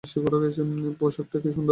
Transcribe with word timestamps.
পোশাকটা 0.99 1.37
কী 1.43 1.49
সুন্দর! 1.51 1.69